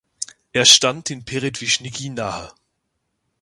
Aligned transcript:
Er 0.51 0.65
stand 0.65 1.09
den 1.09 1.25
Peredwischniki 1.25 2.09
nahe. 2.09 2.51